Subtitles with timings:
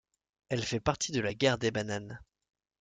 [0.49, 2.19] Elle fait partie de la guerre des Bananes.